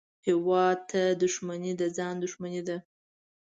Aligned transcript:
هېواد 0.27 0.77
ته 0.91 1.01
دښمني 1.23 1.71
د 1.81 1.83
ځان 1.97 2.15
دښمني 2.23 2.61
ده 2.67 2.77